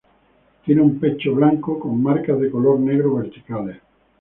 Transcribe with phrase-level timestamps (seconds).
[0.65, 3.79] Tiene un pecho blanco con marcas de color negro verticales.